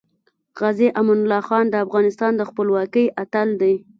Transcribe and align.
غازې 0.59 0.87
امان 0.99 1.19
الله 1.21 1.41
خان 1.47 1.65
د 1.69 1.75
افغانستان 1.85 2.31
د 2.35 2.41
خپلواکۍ 2.49 3.05
اتل 3.23 3.49
دی. 3.61 3.73